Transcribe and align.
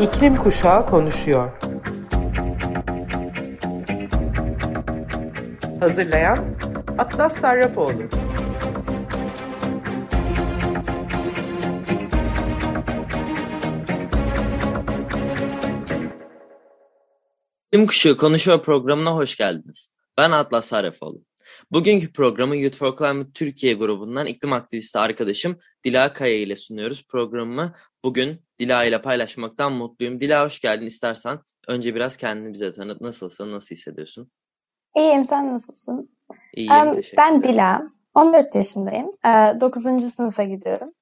İklim 0.00 0.36
Kuşağı 0.36 0.86
konuşuyor. 0.86 1.52
Hazırlayan 5.80 6.58
Atlas 6.98 7.36
Sarrafoğlu. 7.36 8.02
İklim 17.72 17.86
Kuşağı 17.86 18.16
konuşuyor 18.16 18.62
programına 18.62 19.14
hoş 19.14 19.36
geldiniz. 19.36 19.90
Ben 20.18 20.30
Atlas 20.30 20.66
Sarrafoğlu. 20.66 21.22
Bugünkü 21.70 22.12
programı 22.12 22.56
Youth 22.56 22.76
for 22.76 22.96
Climate 22.96 23.32
Türkiye 23.34 23.74
grubundan 23.74 24.26
iklim 24.26 24.52
aktivisti 24.52 24.98
arkadaşım 24.98 25.58
Dila 25.84 26.12
Kaya 26.12 26.38
ile 26.38 26.56
sunuyoruz. 26.56 27.04
Programı 27.08 27.74
bugün 28.04 28.45
Dila 28.60 28.84
ile 28.84 29.02
paylaşmaktan 29.02 29.72
mutluyum. 29.72 30.20
Dila 30.20 30.44
hoş 30.44 30.60
geldin. 30.60 30.86
İstersen 30.86 31.38
önce 31.68 31.94
biraz 31.94 32.16
kendini 32.16 32.52
bize 32.52 32.72
tanıt. 32.72 33.00
Nasılsın? 33.00 33.52
Nasıl 33.52 33.74
hissediyorsun? 33.74 34.30
İyiyim. 34.96 35.24
Sen 35.24 35.52
nasılsın? 35.54 36.08
İyiyim. 36.54 36.72
Um, 36.72 37.02
ben 37.16 37.42
Dila. 37.42 37.82
14 38.14 38.54
yaşındayım. 38.54 39.06
9. 39.60 39.86
Uh, 39.86 40.00
sınıfa 40.00 40.44
gidiyorum. 40.44 40.92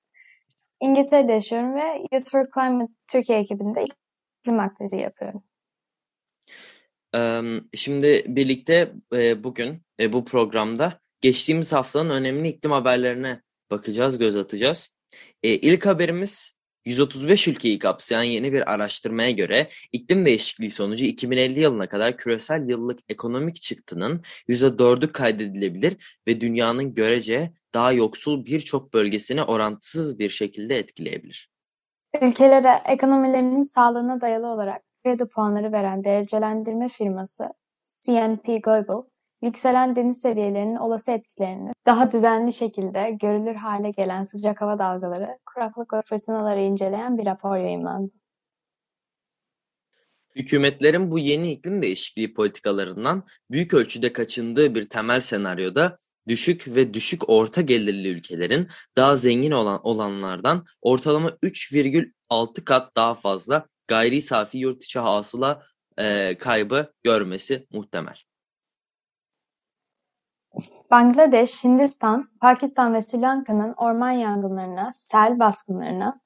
İngiltere'de 0.80 1.33
yaşıyorum 1.33 1.75
ve 1.75 2.07
Youth 2.13 2.30
for 2.30 2.47
Climate 2.55 2.93
Türkiye 3.09 3.39
ekibinde 3.39 3.85
iklim 3.85 4.61
aktivizmi 4.61 5.01
yapıyorum. 5.01 5.43
Şimdi 7.75 8.25
birlikte 8.29 8.93
bugün 9.45 9.83
bu 10.13 10.25
programda 10.25 11.01
geçtiğimiz 11.21 11.73
haftanın 11.73 12.11
önemli 12.11 12.49
iklim 12.49 12.73
haberlerine 12.73 13.43
bakacağız, 13.71 14.18
göz 14.18 14.37
atacağız. 14.37 14.95
İlk 15.43 15.87
haberimiz 15.87 16.54
135 16.85 17.49
ülkeyi 17.49 17.79
kapsayan 17.79 18.23
yeni 18.23 18.52
bir 18.52 18.73
araştırmaya 18.73 19.30
göre 19.30 19.68
iklim 19.93 20.24
değişikliği 20.24 20.71
sonucu 20.71 21.04
2050 21.04 21.60
yılına 21.60 21.88
kadar 21.88 22.16
küresel 22.16 22.68
yıllık 22.68 22.99
ekonomik 23.09 23.63
çıktının 23.63 24.23
%4'ü 24.49 25.12
kaydedilebilir 25.12 26.21
ve 26.29 26.40
dünyanın 26.40 26.95
görece 26.95 27.52
daha 27.74 27.93
yoksul 27.93 28.45
birçok 28.45 28.95
bölgesini 28.95 29.43
orantısız 29.43 30.18
bir 30.18 30.30
şekilde 30.30 30.79
etkileyebilir. 30.79 31.51
Ülkelere 32.23 32.82
ekonomilerinin 32.88 33.62
sağlığına 33.62 34.21
dayalı 34.21 34.46
olarak 34.46 34.82
kredi 35.05 35.27
puanları 35.29 35.73
veren 35.73 36.05
derecelendirme 36.05 36.88
firması 36.88 37.49
CNP 37.80 38.46
Global, 38.62 39.02
yükselen 39.45 39.96
deniz 39.96 40.20
seviyelerinin 40.20 40.76
olası 40.76 41.10
etkilerini 41.10 41.73
daha 41.87 42.12
düzenli 42.12 42.52
şekilde 42.52 43.10
görülür 43.20 43.54
hale 43.54 43.90
gelen 43.90 44.23
sıcak 44.23 44.60
hava 44.60 44.78
dalgaları, 44.78 45.38
kuraklık 45.46 45.92
ve 45.92 46.02
fırtınaları 46.02 46.60
inceleyen 46.60 47.18
bir 47.18 47.26
rapor 47.26 47.56
yayınlandı. 47.56 48.12
Hükümetlerin 50.37 51.10
bu 51.10 51.18
yeni 51.18 51.52
iklim 51.52 51.82
değişikliği 51.82 52.34
politikalarından 52.34 53.24
büyük 53.50 53.74
ölçüde 53.74 54.12
kaçındığı 54.12 54.74
bir 54.74 54.88
temel 54.88 55.20
senaryoda 55.20 55.98
düşük 56.28 56.68
ve 56.68 56.95
düşük 56.95 57.28
orta 57.28 57.60
gelirli 57.60 58.09
ülkelerin 58.09 58.68
daha 58.96 59.16
zengin 59.16 59.50
olan 59.50 59.80
olanlardan 59.82 60.65
ortalama 60.82 61.28
3,6 61.28 62.65
kat 62.65 62.96
daha 62.96 63.15
fazla 63.15 63.66
gayri 63.87 64.22
safi 64.22 64.59
yurt 64.59 64.84
içi 64.84 64.98
hasıla 64.98 65.62
e, 65.98 66.37
kaybı 66.38 66.92
görmesi 67.03 67.66
muhtemel. 67.70 68.16
Bangladeş, 70.91 71.65
Hindistan, 71.65 72.28
Pakistan 72.41 72.94
ve 72.94 73.03
Sri 73.03 73.21
Lanka'nın 73.21 73.75
orman 73.77 74.10
yangınlarına, 74.10 74.91
sel 74.93 75.38
baskınlarına, 75.38 76.19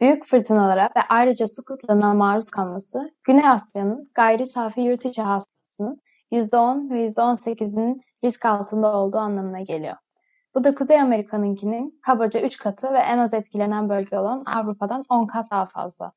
büyük 0.00 0.24
fırtınalara 0.24 0.84
ve 0.96 1.00
ayrıca 1.08 1.46
su 1.46 1.64
kıtlığına 1.64 2.14
maruz 2.14 2.50
kalması, 2.50 3.10
Güney 3.24 3.48
Asya'nın 3.48 4.10
gayri 4.14 4.46
safi 4.46 4.80
yurt 4.80 5.04
içi 5.04 5.22
hasılasının 5.22 6.00
%10 6.32 6.90
ve 6.90 7.06
%18'inin 7.06 7.96
risk 8.24 8.44
altında 8.44 8.96
olduğu 8.96 9.18
anlamına 9.18 9.60
geliyor. 9.60 9.96
Bu 10.54 10.64
da 10.64 10.74
Kuzey 10.74 11.00
Amerika'nınkinin 11.00 12.00
kabaca 12.06 12.40
3 12.40 12.56
katı 12.56 12.92
ve 12.92 12.98
en 12.98 13.18
az 13.18 13.34
etkilenen 13.34 13.88
bölge 13.88 14.18
olan 14.18 14.42
Avrupa'dan 14.56 15.04
10 15.08 15.26
kat 15.26 15.50
daha 15.50 15.66
fazla. 15.66 16.12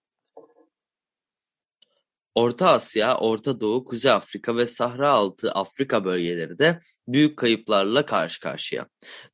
Orta 2.36 2.70
Asya, 2.70 3.18
Orta 3.18 3.62
Doğu, 3.62 3.86
Kuzey 3.86 4.12
Afrika 4.12 4.58
ve 4.58 4.68
Sahra 4.68 5.10
Altı 5.10 5.52
Afrika 5.52 6.06
bölgeleri 6.06 6.60
de 6.60 6.80
büyük 7.08 7.38
kayıplarla 7.38 8.06
karşı 8.06 8.40
karşıya. 8.40 8.88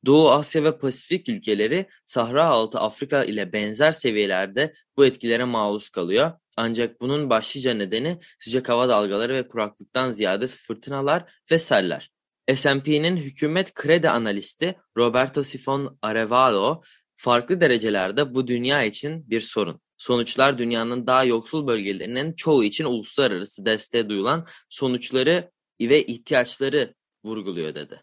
Doğu 0.06 0.30
Asya 0.30 0.64
ve 0.64 0.78
Pasifik 0.78 1.28
ülkeleri 1.28 1.86
Sahra 2.06 2.46
Altı 2.46 2.78
Afrika 2.78 3.24
ile 3.24 3.52
benzer 3.52 3.92
seviyelerde 3.92 4.72
bu 4.96 5.06
etkilere 5.06 5.44
maruz 5.44 5.88
kalıyor. 5.88 6.32
Ancak 6.56 7.00
bunun 7.00 7.30
başlıca 7.30 7.74
nedeni 7.74 8.18
sıcak 8.38 8.68
hava 8.68 8.88
dalgaları 8.88 9.34
ve 9.34 9.48
kuraklıktan 9.48 10.10
ziyade 10.10 10.46
fırtınalar 10.46 11.32
ve 11.50 11.58
seller. 11.58 12.10
S&P'nin 12.54 13.16
hükümet 13.16 13.74
kredi 13.74 14.10
analisti 14.10 14.74
Roberto 14.96 15.44
Sifon 15.44 15.98
Arevalo 16.02 16.82
farklı 17.16 17.60
derecelerde 17.60 18.34
bu 18.34 18.46
dünya 18.46 18.82
için 18.82 19.30
bir 19.30 19.40
sorun. 19.40 19.80
Sonuçlar 19.98 20.58
dünyanın 20.58 21.06
daha 21.06 21.24
yoksul 21.24 21.66
bölgelerinin 21.66 22.32
çoğu 22.32 22.64
için 22.64 22.84
uluslararası 22.84 23.66
desteğe 23.66 24.08
duyulan 24.08 24.46
sonuçları 24.68 25.50
ve 25.80 26.04
ihtiyaçları 26.04 26.94
vurguluyor 27.24 27.74
dedi. 27.74 28.02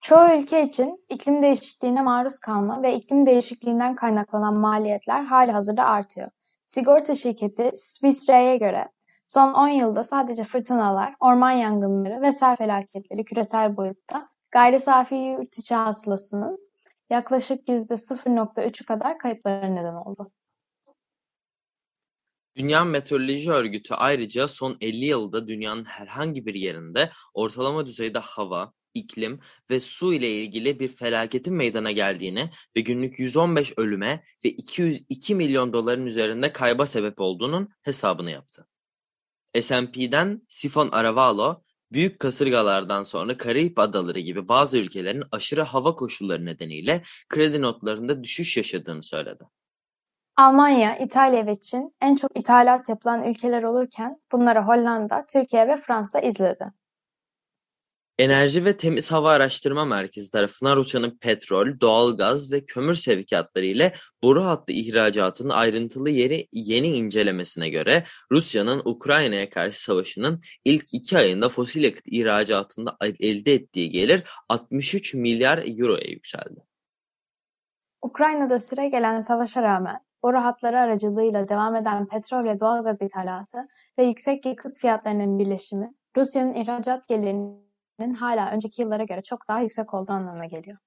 Çoğu 0.00 0.38
ülke 0.38 0.62
için 0.62 1.04
iklim 1.08 1.42
değişikliğine 1.42 2.02
maruz 2.02 2.38
kalma 2.38 2.82
ve 2.82 2.94
iklim 2.94 3.26
değişikliğinden 3.26 3.94
kaynaklanan 3.94 4.54
maliyetler 4.54 5.24
hali 5.24 5.52
hazırda 5.52 5.84
artıyor. 5.84 6.30
Sigorta 6.66 7.14
şirketi 7.14 7.70
Swiss 7.74 8.28
Re'ye 8.28 8.56
göre 8.56 8.88
son 9.26 9.52
10 9.52 9.68
yılda 9.68 10.04
sadece 10.04 10.44
fırtınalar, 10.44 11.14
orman 11.20 11.50
yangınları 11.50 12.22
ve 12.22 12.32
sel 12.32 12.56
felaketleri 12.56 13.24
küresel 13.24 13.76
boyutta 13.76 14.28
gayri 14.50 14.80
safi 14.80 15.14
yurt 15.14 15.58
içi 15.58 15.74
hasılasının 15.74 16.65
yaklaşık 17.10 17.68
%0.3'ü 17.68 18.84
kadar 18.86 19.18
kayıplara 19.18 19.66
neden 19.66 19.94
oldu. 19.94 20.32
Dünya 22.56 22.84
Meteoroloji 22.84 23.52
Örgütü 23.52 23.94
ayrıca 23.94 24.48
son 24.48 24.76
50 24.80 25.04
yılda 25.04 25.48
dünyanın 25.48 25.84
herhangi 25.84 26.46
bir 26.46 26.54
yerinde 26.54 27.10
ortalama 27.34 27.86
düzeyde 27.86 28.18
hava, 28.18 28.72
iklim 28.94 29.40
ve 29.70 29.80
su 29.80 30.14
ile 30.14 30.30
ilgili 30.30 30.80
bir 30.80 30.88
felaketin 30.88 31.54
meydana 31.54 31.90
geldiğini 31.90 32.50
ve 32.76 32.80
günlük 32.80 33.18
115 33.18 33.72
ölüme 33.76 34.24
ve 34.44 34.48
202 34.48 35.34
milyon 35.34 35.72
doların 35.72 36.06
üzerinde 36.06 36.52
kayba 36.52 36.86
sebep 36.86 37.20
olduğunun 37.20 37.68
hesabını 37.82 38.30
yaptı. 38.30 38.66
S&P'den 39.62 40.42
Sifon 40.48 40.88
Aravalo, 40.92 41.62
büyük 41.92 42.18
kasırgalardan 42.18 43.02
sonra 43.02 43.38
Karayip 43.38 43.78
Adaları 43.78 44.20
gibi 44.20 44.48
bazı 44.48 44.78
ülkelerin 44.78 45.24
aşırı 45.32 45.62
hava 45.62 45.94
koşulları 45.94 46.46
nedeniyle 46.46 47.02
kredi 47.28 47.62
notlarında 47.62 48.24
düşüş 48.24 48.56
yaşadığını 48.56 49.02
söyledi. 49.02 49.44
Almanya, 50.36 50.96
İtalya 50.98 51.46
ve 51.46 51.60
Çin 51.60 51.92
en 52.02 52.16
çok 52.16 52.38
ithalat 52.38 52.88
yapılan 52.88 53.24
ülkeler 53.24 53.62
olurken 53.62 54.20
bunları 54.32 54.60
Hollanda, 54.60 55.24
Türkiye 55.32 55.68
ve 55.68 55.76
Fransa 55.76 56.20
izledi. 56.20 56.72
Enerji 58.18 58.64
ve 58.64 58.76
Temiz 58.76 59.12
Hava 59.12 59.32
Araştırma 59.32 59.84
Merkezi 59.84 60.30
tarafından 60.30 60.76
Rusya'nın 60.76 61.18
petrol, 61.18 61.80
doğalgaz 61.80 62.52
ve 62.52 62.64
kömür 62.64 62.94
sevkiyatları 62.94 63.64
ile 63.64 63.94
boru 64.22 64.44
hattı 64.44 64.72
ihracatının 64.72 65.50
ayrıntılı 65.50 66.10
yeri 66.10 66.48
yeni 66.52 66.88
incelemesine 66.88 67.68
göre 67.68 68.04
Rusya'nın 68.32 68.82
Ukrayna'ya 68.84 69.50
karşı 69.50 69.82
savaşının 69.82 70.42
ilk 70.64 70.94
iki 70.94 71.18
ayında 71.18 71.48
fosil 71.48 71.84
yakıt 71.84 72.06
ihracatında 72.06 72.96
elde 73.20 73.54
ettiği 73.54 73.90
gelir 73.90 74.24
63 74.48 75.14
milyar 75.14 75.78
euroya 75.78 76.08
yükseldi. 76.08 76.60
Ukrayna'da 78.02 78.58
süre 78.58 78.88
gelen 78.88 79.20
savaşa 79.20 79.62
rağmen 79.62 80.00
boru 80.22 80.38
hatları 80.38 80.80
aracılığıyla 80.80 81.48
devam 81.48 81.74
eden 81.74 82.06
petrol 82.08 82.44
ve 82.44 82.60
doğalgaz 82.60 83.02
ithalatı 83.02 83.58
ve 83.98 84.04
yüksek 84.04 84.46
yakıt 84.46 84.78
fiyatlarının 84.78 85.38
birleşimi 85.38 85.94
Rusya'nın 86.16 86.54
ihracat 86.54 87.08
gelirinin 87.08 87.65
hala 88.14 88.50
önceki 88.50 88.82
yıllara 88.82 89.04
göre 89.04 89.22
çok 89.22 89.48
daha 89.48 89.60
yüksek 89.60 89.94
olduğu 89.94 90.12
anlamına 90.12 90.46
geliyor. 90.46 90.78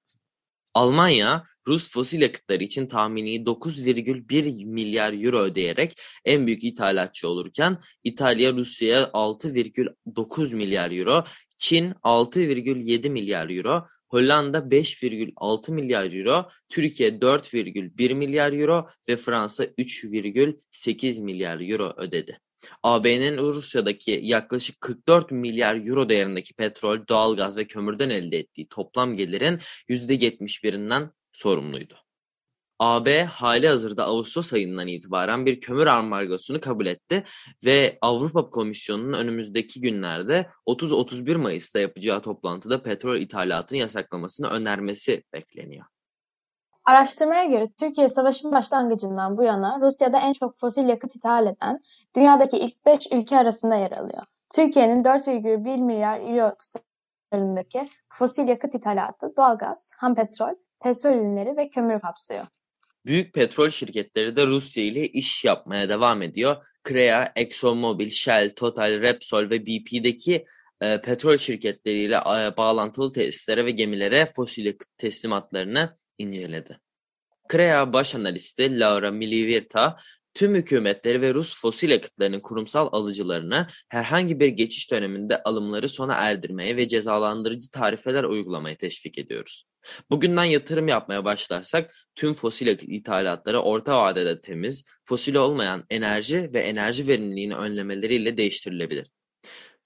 Almanya, 0.74 1.46
Rus 1.66 1.90
fosil 1.90 2.20
yakıtları 2.20 2.64
için 2.64 2.86
tahmini 2.86 3.46
9,1 3.46 4.64
milyar 4.64 5.24
euro 5.24 5.38
ödeyerek 5.38 6.00
en 6.24 6.46
büyük 6.46 6.64
ithalatçı 6.64 7.28
olurken 7.28 7.78
İtalya 8.04 8.52
Rusya'ya 8.52 9.02
6,9 9.02 10.54
milyar 10.54 10.90
euro, 10.90 11.24
Çin 11.56 11.90
6,7 11.90 13.10
milyar 13.10 13.50
euro, 13.50 13.86
Hollanda 14.08 14.58
5,6 14.58 15.72
milyar 15.72 16.12
euro, 16.12 16.48
Türkiye 16.68 17.10
4,1 17.10 18.14
milyar 18.14 18.52
euro 18.52 18.88
ve 19.08 19.16
Fransa 19.16 19.64
3,8 19.64 21.20
milyar 21.20 21.60
euro 21.70 21.94
ödedi. 21.96 22.40
AB'nin 22.82 23.38
Rusya'daki 23.38 24.20
yaklaşık 24.22 24.80
44 24.80 25.30
milyar 25.30 25.86
euro 25.86 26.08
değerindeki 26.08 26.54
petrol, 26.54 27.06
doğalgaz 27.08 27.56
ve 27.56 27.64
kömürden 27.66 28.10
elde 28.10 28.38
ettiği 28.38 28.68
toplam 28.68 29.16
gelirin 29.16 29.58
%71'inden 29.88 31.10
sorumluydu. 31.32 31.94
AB 32.80 33.24
halihazırda 33.24 34.04
Ağustos 34.04 34.52
ayından 34.52 34.88
itibaren 34.88 35.46
bir 35.46 35.60
kömür 35.60 35.86
ambargosunu 35.86 36.60
kabul 36.60 36.86
etti 36.86 37.24
ve 37.64 37.98
Avrupa 38.00 38.50
Komisyonu'nun 38.50 39.12
önümüzdeki 39.12 39.80
günlerde 39.80 40.48
30-31 40.66 41.36
Mayıs'ta 41.36 41.80
yapacağı 41.80 42.22
toplantıda 42.22 42.82
petrol 42.82 43.16
ithalatını 43.16 43.78
yasaklamasını 43.78 44.46
önermesi 44.48 45.24
bekleniyor. 45.32 45.86
Araştırmaya 46.84 47.44
göre 47.44 47.68
Türkiye 47.80 48.08
savaşın 48.08 48.52
başlangıcından 48.52 49.36
bu 49.38 49.42
yana 49.42 49.78
Rusya'da 49.80 50.20
en 50.20 50.32
çok 50.32 50.56
fosil 50.56 50.88
yakıt 50.88 51.16
ithal 51.16 51.46
eden 51.46 51.80
dünyadaki 52.16 52.58
ilk 52.58 52.86
5 52.86 53.12
ülke 53.12 53.36
arasında 53.38 53.76
yer 53.76 53.90
alıyor. 53.90 54.22
Türkiye'nin 54.54 55.04
4,1 55.04 55.84
milyar 55.84 56.20
euro 56.20 56.52
tutarındaki 57.30 57.90
fosil 58.08 58.48
yakıt 58.48 58.74
ithalatı 58.74 59.36
doğalgaz, 59.36 59.92
ham 59.98 60.14
petrol, 60.14 60.54
petrol 60.80 61.10
ürünleri 61.10 61.56
ve 61.56 61.68
kömür 61.68 62.00
kapsıyor. 62.00 62.46
Büyük 63.06 63.34
petrol 63.34 63.70
şirketleri 63.70 64.36
de 64.36 64.46
Rusya 64.46 64.84
ile 64.84 65.08
iş 65.08 65.44
yapmaya 65.44 65.88
devam 65.88 66.22
ediyor. 66.22 66.56
Crea, 66.88 67.32
ExxonMobil, 67.36 68.10
Shell, 68.10 68.50
Total, 68.50 69.00
Repsol 69.00 69.50
ve 69.50 69.66
BP'deki 69.66 70.44
e, 70.80 71.00
petrol 71.00 71.36
şirketleriyle 71.36 72.16
e, 72.16 72.56
bağlantılı 72.56 73.12
tesislere 73.12 73.64
ve 73.64 73.70
gemilere 73.70 74.26
fosil 74.26 74.64
yakıt 74.64 74.98
teslimatlarını 74.98 75.99
inceledi. 76.20 76.80
Crea 77.52 77.92
baş 77.92 78.14
analisti 78.14 78.80
Laura 78.80 79.10
Milivirta, 79.10 79.96
tüm 80.34 80.54
hükümetleri 80.54 81.22
ve 81.22 81.34
Rus 81.34 81.60
fosil 81.60 81.90
yakıtlarının 81.90 82.40
kurumsal 82.40 82.88
alıcılarına 82.92 83.68
herhangi 83.88 84.40
bir 84.40 84.48
geçiş 84.48 84.90
döneminde 84.90 85.42
alımları 85.42 85.88
sona 85.88 86.14
erdirmeye 86.14 86.76
ve 86.76 86.88
cezalandırıcı 86.88 87.70
tarifeler 87.70 88.24
uygulamaya 88.24 88.76
teşvik 88.76 89.18
ediyoruz. 89.18 89.64
Bugünden 90.10 90.44
yatırım 90.44 90.88
yapmaya 90.88 91.24
başlarsak 91.24 91.94
tüm 92.14 92.34
fosil 92.34 92.66
yakıt 92.66 92.88
ithalatları 92.88 93.60
orta 93.60 94.02
vadede 94.02 94.40
temiz, 94.40 94.84
fosil 95.04 95.34
olmayan 95.34 95.84
enerji 95.90 96.50
ve 96.54 96.60
enerji 96.60 97.08
verimliliğini 97.08 97.54
önlemeleriyle 97.56 98.36
değiştirilebilir. 98.36 99.10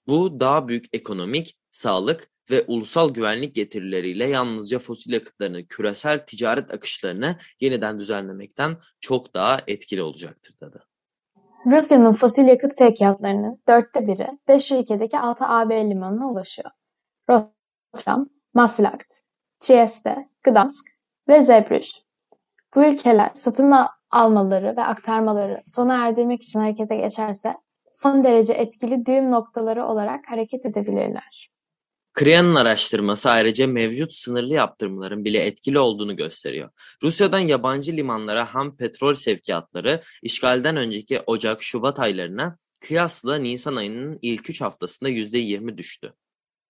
Bu 0.07 0.39
daha 0.39 0.67
büyük 0.67 0.85
ekonomik, 0.93 1.57
sağlık 1.71 2.31
ve 2.51 2.65
ulusal 2.67 3.09
güvenlik 3.09 3.55
getirileriyle 3.55 4.27
yalnızca 4.27 4.79
fosil 4.79 5.13
yakıtlarının 5.13 5.63
küresel 5.63 6.25
ticaret 6.25 6.73
akışlarını 6.73 7.37
yeniden 7.59 7.99
düzenlemekten 7.99 8.77
çok 8.99 9.33
daha 9.33 9.59
etkili 9.67 10.01
olacaktır 10.03 10.55
dedi. 10.61 10.77
Rusya'nın 11.65 12.13
fosil 12.13 12.47
yakıt 12.47 12.73
sevkiyatlarının 12.73 13.61
dörtte 13.67 14.07
biri 14.07 14.27
beş 14.47 14.71
ülkedeki 14.71 15.19
altı 15.19 15.45
AB 15.45 15.89
limanına 15.89 16.27
ulaşıyor. 16.27 16.71
Rotterdam, 17.29 18.29
Maslakt, 18.53 19.13
Trieste, 19.59 20.29
Gdansk 20.43 20.85
ve 21.27 21.41
Zebrüj. 21.41 21.91
Bu 22.75 22.85
ülkeler 22.85 23.29
satın 23.33 23.73
almaları 24.11 24.77
ve 24.77 24.83
aktarmaları 24.83 25.61
sona 25.65 26.07
erdirmek 26.07 26.43
için 26.43 26.59
harekete 26.59 26.95
geçerse 26.95 27.55
son 27.87 28.23
derece 28.23 28.53
etkili 28.53 29.05
düğüm 29.05 29.31
noktaları 29.31 29.85
olarak 29.85 30.31
hareket 30.31 30.65
edebilirler. 30.65 31.49
Crea'nın 32.19 32.55
araştırması 32.55 33.29
ayrıca 33.29 33.67
mevcut 33.67 34.13
sınırlı 34.13 34.53
yaptırımların 34.53 35.25
bile 35.25 35.39
etkili 35.39 35.79
olduğunu 35.79 36.15
gösteriyor. 36.15 36.69
Rusya'dan 37.03 37.39
yabancı 37.39 37.91
limanlara 37.91 38.55
ham 38.55 38.77
petrol 38.77 39.13
sevkiyatları 39.13 40.01
işgalden 40.23 40.75
önceki 40.75 41.19
Ocak-Şubat 41.27 41.99
aylarına 41.99 42.57
kıyasla 42.81 43.35
Nisan 43.35 43.75
ayının 43.75 44.19
ilk 44.21 44.49
üç 44.49 44.61
haftasında 44.61 45.09
%20 45.09 45.77
düştü. 45.77 46.13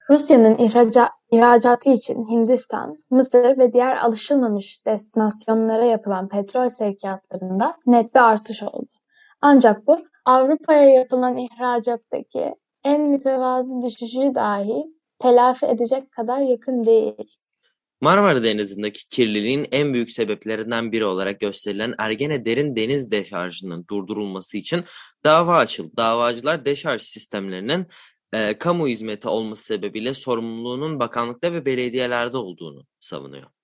Rusya'nın 0.10 0.58
ihraca, 0.58 1.10
ihracatı 1.32 1.90
için 1.90 2.30
Hindistan, 2.30 2.98
Mısır 3.10 3.58
ve 3.58 3.74
diğer 3.74 3.98
alışılmamış 3.98 4.86
destinasyonlara 4.86 5.86
yapılan 5.86 6.30
petrol 6.30 6.70
sevkiyatlarında 6.70 7.78
net 7.86 8.16
bir 8.16 8.20
artış 8.20 8.64
oldu. 8.64 8.92
Ancak 9.42 9.88
bu 9.88 10.06
Avrupa'ya 10.25 10.89
yapılan 10.89 11.38
ihracattaki 11.38 12.56
en 12.83 13.01
mütevazı 13.01 13.81
düşüşü 13.81 14.36
dahi 14.36 14.86
telafi 15.19 15.66
edecek 15.66 16.12
kadar 16.12 16.42
yakın 16.42 16.86
değil. 16.86 17.38
Marmara 18.01 18.44
Denizi'ndeki 18.44 19.10
kirliliğin 19.10 19.68
en 19.72 19.94
büyük 19.94 20.12
sebeplerinden 20.12 20.92
biri 20.92 21.06
olarak 21.06 21.39
gösterilen 21.39 21.95
Ergene 21.98 22.45
Derin 22.45 22.75
Deniz 22.75 23.12
Deşarjı'nın 23.12 23.86
durdurulması 23.89 24.57
için 24.57 24.83
dava 25.24 25.56
açıldı. 25.56 25.92
Davacılar 25.98 26.66
deşarj 26.66 27.01
sistemlerinin 27.01 27.88
e, 28.33 28.57
kamu 28.57 28.88
hizmeti 28.88 29.27
olması 29.27 29.63
sebebiyle 29.63 30.13
sorumluluğunun 30.13 31.00
bakanlıkta 31.00 31.54
ve 31.54 31.66
belediyelerde 31.66 32.38
olduğunu 32.38 32.86
savunuyor. 33.00 33.55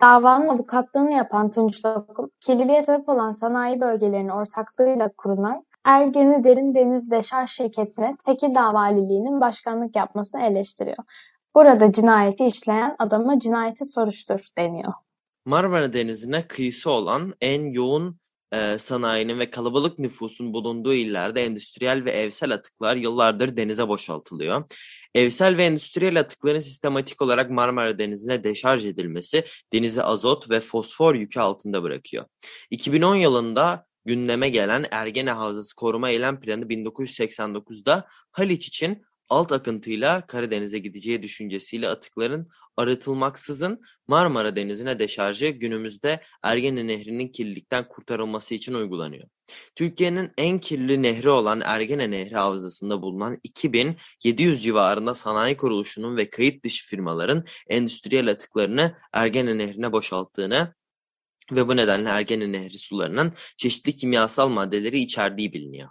Davanın 0.00 0.48
avukatlığını 0.48 1.12
yapan 1.12 1.50
Tunç 1.50 1.84
Lokum, 1.84 2.30
kirliliğe 2.40 2.82
sebep 2.82 3.08
olan 3.08 3.32
sanayi 3.32 3.80
bölgelerinin 3.80 4.28
ortaklığıyla 4.28 5.10
kurulan 5.16 5.64
Ergene 5.84 6.44
Derin 6.44 6.74
Deniz 6.74 7.10
Deşarj 7.10 7.50
Şirketi'ne 7.50 8.16
Tekirdağ 8.26 8.74
Valiliği'nin 8.74 9.40
başkanlık 9.40 9.96
yapmasını 9.96 10.42
eleştiriyor. 10.42 10.96
Burada 11.54 11.92
cinayeti 11.92 12.46
işleyen 12.46 12.96
adama 12.98 13.38
cinayeti 13.38 13.84
soruştur 13.84 14.46
deniyor. 14.58 14.92
Marmara 15.44 15.92
Denizi'ne 15.92 16.48
kıyısı 16.48 16.90
olan 16.90 17.34
en 17.40 17.72
yoğun 17.72 18.16
e, 18.54 18.78
sanayinin 18.78 19.38
ve 19.38 19.50
kalabalık 19.50 19.98
nüfusun 19.98 20.52
bulunduğu 20.52 20.94
illerde 20.94 21.44
endüstriyel 21.44 22.04
ve 22.04 22.10
evsel 22.10 22.54
atıklar 22.54 22.96
yıllardır 22.96 23.56
denize 23.56 23.88
boşaltılıyor. 23.88 24.64
Evsel 25.14 25.56
ve 25.56 25.64
endüstriyel 25.64 26.20
atıkların 26.20 26.58
sistematik 26.58 27.22
olarak 27.22 27.50
Marmara 27.50 27.98
Denizi'ne 27.98 28.44
deşarj 28.44 28.84
edilmesi 28.84 29.44
denizi 29.72 30.02
azot 30.02 30.50
ve 30.50 30.60
fosfor 30.60 31.14
yükü 31.14 31.40
altında 31.40 31.82
bırakıyor. 31.82 32.24
2010 32.70 33.16
yılında 33.16 33.86
gündeme 34.04 34.48
gelen 34.48 34.86
Ergene 34.90 35.30
Havzası 35.30 35.74
Koruma 35.74 36.10
Eylem 36.10 36.40
Planı 36.40 36.64
1989'da 36.64 38.06
Haliç 38.32 38.68
için 38.68 39.04
alt 39.28 39.52
akıntıyla 39.52 40.26
Karadeniz'e 40.26 40.78
gideceği 40.78 41.22
düşüncesiyle 41.22 41.88
atıkların 41.88 42.48
arıtılmaksızın 42.76 43.82
Marmara 44.08 44.56
Denizi'ne 44.56 44.98
deşarjı 44.98 45.48
günümüzde 45.48 46.22
Ergene 46.42 46.86
Nehri'nin 46.86 47.28
kirlilikten 47.28 47.88
kurtarılması 47.88 48.54
için 48.54 48.74
uygulanıyor. 48.74 49.28
Türkiye'nin 49.74 50.32
en 50.38 50.60
kirli 50.60 51.02
nehri 51.02 51.30
olan 51.30 51.60
Ergene 51.64 52.10
Nehri 52.10 52.34
Havzası'nda 52.34 53.02
bulunan 53.02 53.38
2700 53.42 54.62
civarında 54.62 55.14
sanayi 55.14 55.56
kuruluşunun 55.56 56.16
ve 56.16 56.30
kayıt 56.30 56.64
dışı 56.64 56.86
firmaların 56.86 57.44
endüstriyel 57.68 58.30
atıklarını 58.30 58.94
Ergene 59.12 59.58
Nehri'ne 59.58 59.92
boşalttığını 59.92 60.74
ve 61.52 61.68
bu 61.68 61.76
nedenle 61.76 62.08
Ergene 62.08 62.52
Nehri 62.52 62.78
sularının 62.78 63.32
çeşitli 63.56 63.94
kimyasal 63.94 64.48
maddeleri 64.48 65.00
içerdiği 65.00 65.52
biliniyor. 65.52 65.88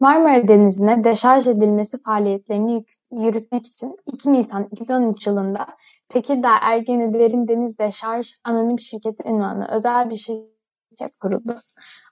Marmara 0.00 0.48
Denizi'ne 0.48 1.04
deşarj 1.04 1.46
edilmesi 1.46 2.02
faaliyetlerini 2.02 2.84
yürütmek 3.12 3.66
için 3.66 3.96
2 4.06 4.32
Nisan 4.32 4.68
2013 4.70 5.26
yılında 5.26 5.66
Tekirdağ 6.08 6.56
Ergene 6.62 7.14
Derin 7.14 7.48
Deniz 7.48 7.78
Deşarj 7.78 8.34
Anonim 8.44 8.78
Şirketi 8.78 9.28
ünvanlı 9.28 9.66
özel 9.70 10.10
bir 10.10 10.16
şirket 10.16 11.16
kuruldu. 11.20 11.60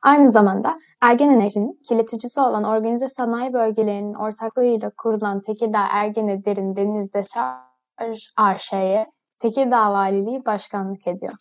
Aynı 0.03 0.33
zamanda 0.33 0.79
Ergene 1.01 1.39
Nehri'nin 1.39 1.79
kirleticisi 1.89 2.41
olan 2.41 2.65
organize 2.65 3.09
sanayi 3.09 3.53
bölgelerinin 3.53 4.15
ortaklığıyla 4.15 4.91
kurulan 4.99 5.41
Tekirdağ 5.41 5.87
Ergene 5.93 6.45
Derin 6.45 6.77
Deniz 6.77 7.15
Deşarj 7.15 8.29
AŞ'ye 8.37 9.07
Tekirdağ 9.39 9.93
Valiliği 9.93 10.45
başkanlık 10.45 11.07
ediyor. 11.07 11.35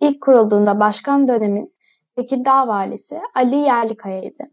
İlk 0.00 0.22
kurulduğunda 0.22 0.80
başkan 0.80 1.28
dönemin 1.28 1.72
Tekirdağ 2.16 2.68
Valisi 2.68 3.20
Ali 3.34 3.56
Yerlikaya'ydı. 3.56 4.51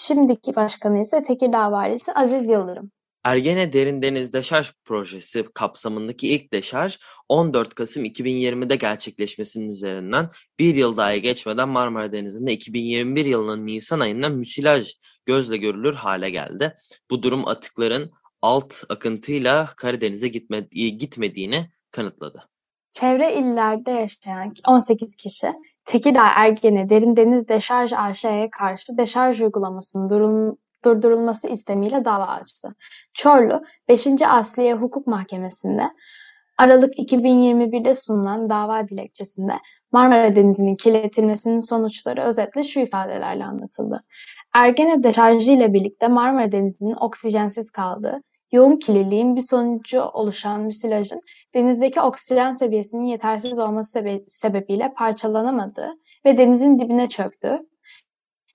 Şimdiki 0.00 0.56
başkanı 0.56 1.00
ise 1.00 1.22
Tekirdağ 1.22 1.72
Valisi 1.72 2.12
Aziz 2.12 2.48
Yıldırım. 2.48 2.90
Ergene 3.24 3.72
Derin 3.72 4.02
Deniz 4.02 4.32
Deşarj 4.32 4.72
Projesi 4.84 5.44
kapsamındaki 5.54 6.28
ilk 6.28 6.52
deşarj 6.52 6.98
14 7.28 7.74
Kasım 7.74 8.04
2020'de 8.04 8.76
gerçekleşmesinin 8.76 9.70
üzerinden 9.72 10.28
bir 10.58 10.74
yıl 10.74 10.96
daha 10.96 11.16
geçmeden 11.16 11.68
Marmara 11.68 12.12
Denizi'nde 12.12 12.52
2021 12.52 13.24
yılının 13.24 13.66
Nisan 13.66 14.00
ayında 14.00 14.28
müsilaj 14.28 14.94
gözle 15.26 15.56
görülür 15.56 15.94
hale 15.94 16.30
geldi. 16.30 16.74
Bu 17.10 17.22
durum 17.22 17.48
atıkların 17.48 18.10
alt 18.42 18.74
akıntıyla 18.88 19.72
Karadeniz'e 19.76 20.28
gitme, 20.28 20.60
gitmediğini 20.70 21.70
kanıtladı. 21.90 22.48
Çevre 22.90 23.34
illerde 23.34 23.90
yaşayan 23.90 24.54
18 24.66 25.16
kişi 25.16 25.52
Tekirdağ 25.88 26.26
Ergene 26.36 26.88
Derin 26.88 27.16
Deniz 27.16 27.48
Deşarj 27.48 27.92
AŞ'ye 27.92 28.50
karşı 28.50 28.98
deşarj 28.98 29.40
uygulamasının 29.40 30.10
durum, 30.10 30.56
durdurulması 30.84 31.48
istemiyle 31.48 32.04
dava 32.04 32.26
açtı. 32.26 32.74
Çorlu 33.14 33.62
5. 33.88 34.06
Asliye 34.22 34.74
Hukuk 34.74 35.06
Mahkemesi'nde 35.06 35.90
Aralık 36.58 36.98
2021'de 36.98 37.94
sunulan 37.94 38.50
dava 38.50 38.88
dilekçesinde 38.88 39.52
Marmara 39.92 40.36
Denizi'nin 40.36 40.76
kirletilmesinin 40.76 41.60
sonuçları 41.60 42.22
özetle 42.22 42.64
şu 42.64 42.80
ifadelerle 42.80 43.44
anlatıldı. 43.44 44.04
Ergene 44.54 45.02
deşarjı 45.02 45.50
ile 45.50 45.72
birlikte 45.72 46.08
Marmara 46.08 46.52
Denizi'nin 46.52 46.96
oksijensiz 47.00 47.70
kaldığı, 47.70 48.22
Yoğun 48.52 48.76
kirliliğin 48.76 49.36
bir 49.36 49.40
sonucu 49.40 50.02
oluşan 50.02 50.60
müsilajın 50.60 51.20
denizdeki 51.54 52.00
oksijen 52.00 52.54
seviyesinin 52.54 53.04
yetersiz 53.04 53.58
olması 53.58 53.90
sebe 53.90 54.18
sebebiyle 54.18 54.92
parçalanamadığı 54.94 55.92
ve 56.26 56.38
denizin 56.38 56.78
dibine 56.78 57.08
çöktüğü, 57.08 57.58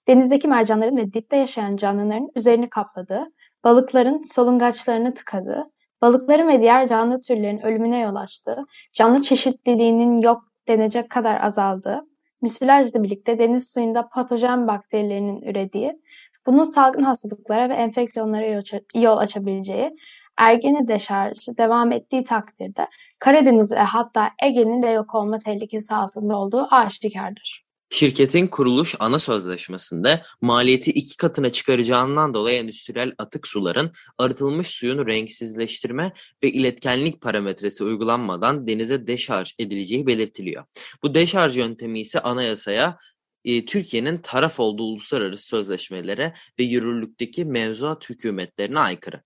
denizdeki 0.07 0.47
mercanların 0.47 0.97
ve 0.97 1.13
dipte 1.13 1.37
yaşayan 1.37 1.75
canlıların 1.75 2.29
üzerini 2.35 2.69
kapladığı, 2.69 3.25
balıkların 3.63 4.21
solungaçlarını 4.21 5.13
tıkadığı, 5.13 5.71
balıkların 6.01 6.47
ve 6.47 6.61
diğer 6.61 6.87
canlı 6.87 7.21
türlerin 7.21 7.65
ölümüne 7.65 7.99
yol 7.99 8.15
açtığı, 8.15 8.61
canlı 8.93 9.21
çeşitliliğinin 9.21 10.17
yok 10.17 10.43
denecek 10.67 11.09
kadar 11.09 11.41
azaldığı, 11.41 12.01
müsilajla 12.41 13.03
birlikte 13.03 13.39
deniz 13.39 13.71
suyunda 13.71 14.09
patojen 14.09 14.67
bakterilerinin 14.67 15.41
ürediği, 15.41 16.01
bunun 16.45 16.63
salgın 16.63 17.03
hastalıklara 17.03 17.69
ve 17.69 17.73
enfeksiyonlara 17.73 18.61
yol 18.95 19.17
açabileceği, 19.17 19.89
Ergene 20.37 20.87
deşarjı 20.87 21.57
devam 21.57 21.91
ettiği 21.91 22.23
takdirde 22.23 22.87
Karadeniz 23.19 23.71
ve 23.71 23.79
hatta 23.79 24.29
Ege'nin 24.43 24.83
de 24.83 24.87
yok 24.87 25.15
olma 25.15 25.39
tehlikesi 25.39 25.95
altında 25.95 26.37
olduğu 26.37 26.67
aşikardır. 26.71 27.63
Şirketin 27.89 28.47
kuruluş 28.47 28.95
ana 28.99 29.19
sözleşmesinde 29.19 30.21
maliyeti 30.41 30.91
iki 30.91 31.17
katına 31.17 31.51
çıkaracağından 31.51 32.33
dolayı 32.33 32.59
endüstriyel 32.59 33.11
atık 33.17 33.47
suların 33.47 33.91
arıtılmış 34.17 34.67
suyun 34.67 35.07
renksizleştirme 35.07 36.13
ve 36.43 36.51
iletkenlik 36.51 37.21
parametresi 37.21 37.83
uygulanmadan 37.83 38.67
denize 38.67 39.07
deşarj 39.07 39.55
edileceği 39.59 40.07
belirtiliyor. 40.07 40.63
Bu 41.03 41.15
deşarj 41.15 41.57
yöntemi 41.57 41.99
ise 41.99 42.19
anayasaya 42.19 42.97
e, 43.45 43.65
Türkiye'nin 43.65 44.17
taraf 44.17 44.59
olduğu 44.59 44.83
uluslararası 44.83 45.45
sözleşmelere 45.45 46.33
ve 46.59 46.63
yürürlükteki 46.63 47.45
mevzuat 47.45 48.09
hükümetlerine 48.09 48.79
aykırı. 48.79 49.21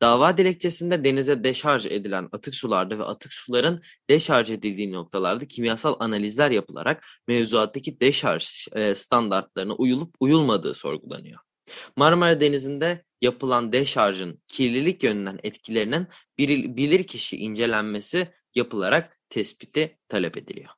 Dava 0.00 0.38
dilekçesinde 0.38 1.04
denize 1.04 1.44
deşarj 1.44 1.86
edilen 1.86 2.28
atık 2.32 2.54
sularda 2.54 2.98
ve 2.98 3.04
atık 3.04 3.32
suların 3.32 3.82
deşarj 4.10 4.50
edildiği 4.50 4.92
noktalarda 4.92 5.48
kimyasal 5.48 5.96
analizler 5.98 6.50
yapılarak 6.50 7.04
mevzuattaki 7.28 8.00
deşarj 8.00 8.44
standartlarına 8.94 9.74
uyulup 9.74 10.14
uyulmadığı 10.20 10.74
sorgulanıyor. 10.74 11.40
Marmara 11.96 12.40
Denizi'nde 12.40 13.04
yapılan 13.22 13.72
deşarjın 13.72 14.42
kirlilik 14.48 15.02
yönünden 15.02 15.38
etkilerinin 15.42 16.06
bilirkişi 16.76 17.36
incelenmesi 17.36 18.28
yapılarak 18.54 19.18
tespiti 19.28 19.98
talep 20.08 20.36
ediliyor. 20.36 20.77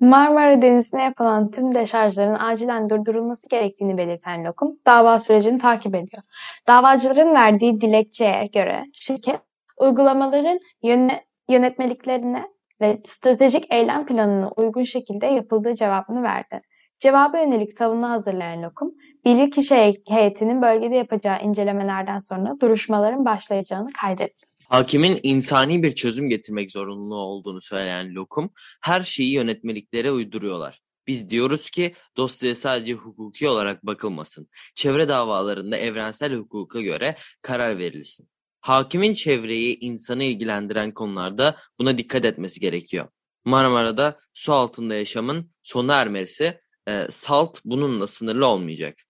Marmara 0.00 0.62
Denizi'ne 0.62 1.02
yapılan 1.02 1.50
tüm 1.50 1.74
deşarjların 1.74 2.36
acilen 2.38 2.90
durdurulması 2.90 3.48
gerektiğini 3.48 3.96
belirten 3.98 4.44
Lokum, 4.44 4.76
dava 4.86 5.18
sürecini 5.18 5.58
takip 5.58 5.94
ediyor. 5.94 6.22
Davacıların 6.68 7.34
verdiği 7.34 7.80
dilekçeye 7.80 8.46
göre 8.46 8.84
şirket, 8.92 9.40
uygulamaların 9.76 10.58
yöne, 10.82 11.24
yönetmeliklerine 11.48 12.42
ve 12.80 12.98
stratejik 13.04 13.72
eylem 13.72 14.06
planına 14.06 14.50
uygun 14.56 14.82
şekilde 14.82 15.26
yapıldığı 15.26 15.74
cevabını 15.74 16.22
verdi. 16.22 16.60
Cevaba 17.00 17.38
yönelik 17.38 17.72
savunma 17.72 18.10
hazırlayan 18.10 18.62
Lokum, 18.62 18.90
bilirkişi 19.24 19.94
heyetinin 20.08 20.62
bölgede 20.62 20.96
yapacağı 20.96 21.42
incelemelerden 21.42 22.18
sonra 22.18 22.50
duruşmaların 22.60 23.24
başlayacağını 23.24 23.88
kaydetti. 24.00 24.43
Hakimin 24.74 25.20
insani 25.22 25.82
bir 25.82 25.94
çözüm 25.94 26.28
getirmek 26.28 26.72
zorunlu 26.72 27.14
olduğunu 27.14 27.60
söyleyen 27.60 28.14
Lokum, 28.14 28.52
her 28.82 29.02
şeyi 29.02 29.32
yönetmeliklere 29.32 30.10
uyduruyorlar. 30.10 30.80
Biz 31.06 31.30
diyoruz 31.30 31.70
ki 31.70 31.94
dosyaya 32.16 32.54
sadece 32.54 32.92
hukuki 32.92 33.48
olarak 33.48 33.86
bakılmasın. 33.86 34.48
Çevre 34.74 35.08
davalarında 35.08 35.76
evrensel 35.76 36.34
hukuka 36.34 36.80
göre 36.80 37.16
karar 37.42 37.78
verilsin. 37.78 38.28
Hakimin 38.60 39.14
çevreyi, 39.14 39.78
insanı 39.78 40.24
ilgilendiren 40.24 40.94
konularda 40.94 41.56
buna 41.78 41.98
dikkat 41.98 42.24
etmesi 42.24 42.60
gerekiyor. 42.60 43.08
Marmara'da 43.44 44.20
su 44.32 44.52
altında 44.52 44.94
yaşamın 44.94 45.50
sona 45.62 45.94
ermesi, 45.94 46.60
e, 46.88 47.06
salt 47.10 47.60
bununla 47.64 48.06
sınırlı 48.06 48.46
olmayacak. 48.46 49.04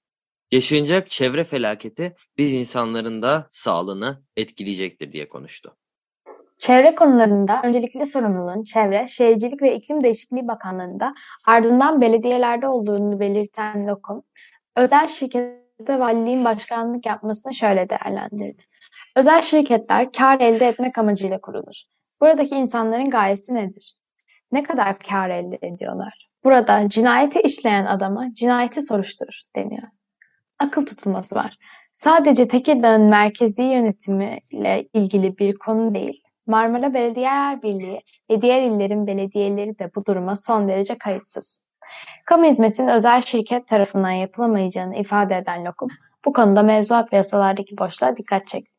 Yaşanacak 0.53 1.11
çevre 1.11 1.45
felaketi 1.45 2.17
biz 2.39 2.53
insanların 2.53 3.23
da 3.23 3.47
sağlığını 3.51 4.23
etkileyecektir 4.37 5.13
diye 5.13 5.29
konuştu. 5.29 5.77
Çevre 6.59 6.95
konularında 6.95 7.61
öncelikli 7.65 8.07
sorumluluğun 8.07 8.65
Çevre, 8.65 9.09
Şehircilik 9.09 9.63
ve 9.63 9.77
İklim 9.77 10.05
Değişikliği 10.05 10.49
Bakanlığı'nda 10.49 11.15
ardından 11.47 12.01
belediyelerde 12.01 12.69
olduğunu 12.69 13.21
belirten 13.21 13.89
Lokum, 13.89 14.23
özel 14.77 15.09
şirkete 15.09 15.99
valiliğin 15.99 16.45
başkanlık 16.45 17.07
yapmasını 17.07 17.55
şöyle 17.55 17.89
değerlendirdi. 17.91 18.63
Özel 19.17 19.43
şirketler 19.43 20.13
kar 20.13 20.41
elde 20.41 20.69
etmek 20.69 20.99
amacıyla 20.99 21.41
kurulur. 21.41 21.83
Buradaki 22.21 22.55
insanların 22.55 23.11
gayesi 23.11 23.55
nedir? 23.55 23.95
Ne 24.53 24.63
kadar 24.63 24.99
kar 24.99 25.31
elde 25.31 25.59
ediyorlar? 25.63 26.31
Burada 26.45 26.89
cinayeti 26.89 27.41
işleyen 27.41 27.87
adama 27.87 28.35
cinayeti 28.35 28.83
soruştur 28.83 29.43
deniyor 29.57 29.89
akıl 30.59 30.87
tutulması 30.87 31.35
var. 31.35 31.57
Sadece 31.93 32.49
Tekirdağ'ın 32.49 33.03
merkezi 33.03 33.63
yönetimiyle 33.63 34.89
ilgili 34.93 35.39
bir 35.39 35.55
konu 35.55 35.95
değil. 35.95 36.23
Marmara 36.47 36.95
Belediyeler 36.95 37.63
Birliği 37.63 38.01
ve 38.31 38.41
diğer 38.41 38.63
illerin 38.63 39.07
belediyeleri 39.07 39.79
de 39.79 39.91
bu 39.95 40.07
duruma 40.07 40.37
son 40.37 40.69
derece 40.69 40.99
kayıtsız. 40.99 41.65
Kamu 42.27 42.45
hizmetin 42.45 42.89
özel 42.89 43.23
şirket 43.23 43.69
tarafından 43.69 44.11
yapılamayacağını 44.11 44.97
ifade 44.97 45.37
eden 45.37 45.65
Lokum, 45.65 45.89
bu 46.25 46.33
konuda 46.33 46.63
mevzuat 46.63 47.13
ve 47.13 47.17
yasalardaki 47.17 47.79
boşluğa 47.79 48.17
dikkat 48.17 48.47
çekti. 48.47 48.74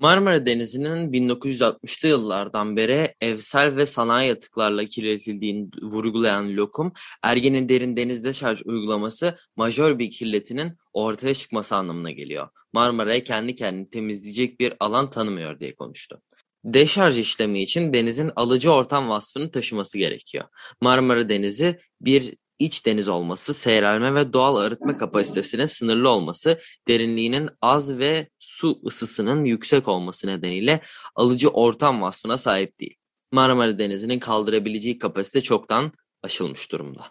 Marmara 0.00 0.46
Denizi'nin 0.46 1.12
1960'lı 1.12 2.08
yıllardan 2.08 2.76
beri 2.76 3.14
evsel 3.20 3.76
ve 3.76 3.86
sanayi 3.86 4.32
atıklarla 4.32 4.84
kirletildiğini 4.84 5.68
vurgulayan 5.82 6.56
Lokum, 6.56 6.92
Ergen'in 7.22 7.68
derin 7.68 7.96
denizde 7.96 8.32
şarj 8.32 8.62
uygulaması 8.64 9.38
majör 9.56 9.98
bir 9.98 10.10
kirletinin 10.10 10.76
ortaya 10.92 11.34
çıkması 11.34 11.76
anlamına 11.76 12.10
geliyor. 12.10 12.48
Marmara'ya 12.72 13.24
kendi 13.24 13.54
kendini 13.54 13.90
temizleyecek 13.90 14.60
bir 14.60 14.74
alan 14.80 15.10
tanımıyor 15.10 15.60
diye 15.60 15.74
konuştu. 15.74 16.22
Deşarj 16.64 17.18
işlemi 17.18 17.62
için 17.62 17.92
denizin 17.92 18.30
alıcı 18.36 18.72
ortam 18.72 19.08
vasfını 19.08 19.50
taşıması 19.50 19.98
gerekiyor. 19.98 20.44
Marmara 20.80 21.28
Denizi 21.28 21.78
bir 22.00 22.34
iç 22.58 22.86
deniz 22.86 23.08
olması, 23.08 23.54
seyrelme 23.54 24.14
ve 24.14 24.32
doğal 24.32 24.56
arıtma 24.56 24.96
kapasitesinin 24.96 25.66
sınırlı 25.66 26.10
olması, 26.10 26.60
derinliğinin 26.88 27.50
az 27.62 27.98
ve 27.98 28.28
su 28.38 28.80
ısısının 28.86 29.44
yüksek 29.44 29.88
olması 29.88 30.26
nedeniyle 30.26 30.80
alıcı 31.14 31.48
ortam 31.48 32.02
vasfına 32.02 32.38
sahip 32.38 32.78
değil. 32.80 32.94
Marmara 33.32 33.78
Denizi'nin 33.78 34.18
kaldırabileceği 34.18 34.98
kapasite 34.98 35.40
çoktan 35.40 35.92
aşılmış 36.22 36.72
durumda. 36.72 37.06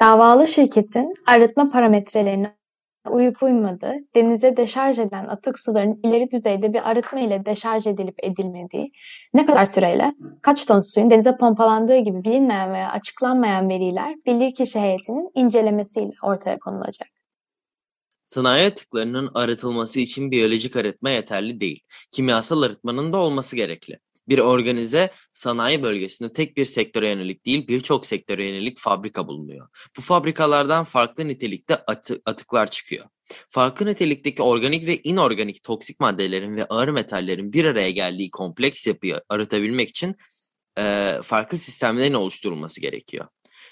Davalı 0.00 0.46
şirketin 0.46 1.14
arıtma 1.26 1.70
parametrelerini 1.70 2.56
uyup 3.10 3.42
uymadığı, 3.42 3.94
denize 4.14 4.56
deşarj 4.56 4.98
eden 4.98 5.26
atık 5.26 5.58
suların 5.58 6.00
ileri 6.02 6.30
düzeyde 6.30 6.72
bir 6.72 6.90
arıtma 6.90 7.20
ile 7.20 7.46
deşarj 7.46 7.86
edilip 7.86 8.24
edilmediği, 8.24 8.92
ne 9.34 9.46
kadar 9.46 9.64
süreyle, 9.64 10.12
kaç 10.42 10.66
ton 10.66 10.80
suyun 10.80 11.10
denize 11.10 11.36
pompalandığı 11.36 11.98
gibi 11.98 12.24
bilinmeyen 12.24 12.72
veya 12.72 12.90
açıklanmayan 12.90 13.68
veriler 13.68 14.14
bilirkişi 14.26 14.80
heyetinin 14.80 15.30
incelemesiyle 15.34 16.12
ortaya 16.22 16.58
konulacak. 16.58 17.08
Sanayi 18.24 18.66
atıklarının 18.66 19.30
arıtılması 19.34 20.00
için 20.00 20.30
biyolojik 20.30 20.76
arıtma 20.76 21.10
yeterli 21.10 21.60
değil. 21.60 21.80
Kimyasal 22.10 22.62
arıtmanın 22.62 23.12
da 23.12 23.16
olması 23.16 23.56
gerekli. 23.56 23.98
Bir 24.28 24.38
organize 24.38 25.10
sanayi 25.32 25.82
bölgesinde 25.82 26.32
tek 26.32 26.56
bir 26.56 26.64
sektöre 26.64 27.08
yönelik 27.08 27.46
değil 27.46 27.68
birçok 27.68 28.06
sektöre 28.06 28.46
yönelik 28.46 28.78
fabrika 28.78 29.28
bulunuyor. 29.28 29.68
Bu 29.96 30.00
fabrikalardan 30.00 30.84
farklı 30.84 31.28
nitelikte 31.28 31.76
atı, 31.76 32.22
atıklar 32.26 32.70
çıkıyor. 32.70 33.06
Farklı 33.50 33.86
nitelikteki 33.86 34.42
organik 34.42 34.86
ve 34.86 35.00
inorganik 35.02 35.62
toksik 35.62 36.00
maddelerin 36.00 36.56
ve 36.56 36.64
ağır 36.64 36.88
metallerin 36.88 37.52
bir 37.52 37.64
araya 37.64 37.90
geldiği 37.90 38.30
kompleks 38.30 38.86
yapıyı 38.86 39.20
arıtabilmek 39.28 39.88
için 39.88 40.16
e, 40.78 41.14
farklı 41.22 41.58
sistemlerin 41.58 42.14
oluşturulması 42.14 42.80
gerekiyor. 42.80 43.26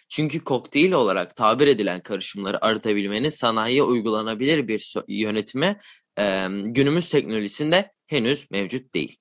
Çünkü 0.08 0.44
kokteyl 0.44 0.92
olarak 0.92 1.36
tabir 1.36 1.66
edilen 1.66 2.02
karışımları 2.02 2.64
arıtabilmenin 2.64 3.28
sanayiye 3.28 3.82
uygulanabilir 3.82 4.68
bir 4.68 4.94
yönetime 5.08 5.80
e, 6.18 6.46
günümüz 6.64 7.10
teknolojisinde 7.10 7.92
henüz 8.06 8.50
mevcut 8.50 8.94
değil. 8.94 9.16